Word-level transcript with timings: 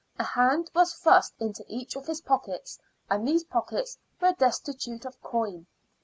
A 0.17 0.23
hand 0.23 0.71
was 0.73 0.95
thrust 0.95 1.35
into 1.39 1.63
each 1.67 1.95
of 1.95 2.07
his 2.07 2.21
pockets, 2.21 2.79
and 3.07 3.27
these 3.27 3.43
pockets 3.43 3.99
were 4.19 4.33
destitute 4.33 5.05
of 5.05 5.21
coin. 5.21 5.67